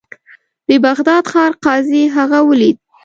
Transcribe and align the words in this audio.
د 0.67 0.69
بغداد 0.85 1.23
ښار 1.31 1.51
قاضي 1.65 2.03
هغه 2.15 2.39
ولید. 2.49 2.77